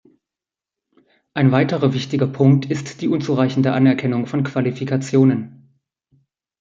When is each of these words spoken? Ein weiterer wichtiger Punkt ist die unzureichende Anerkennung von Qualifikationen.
Ein 1.35 1.51
weiterer 1.51 1.93
wichtiger 1.93 2.25
Punkt 2.25 2.65
ist 2.65 3.01
die 3.01 3.07
unzureichende 3.07 3.71
Anerkennung 3.73 4.25
von 4.25 4.43
Qualifikationen. 4.43 5.77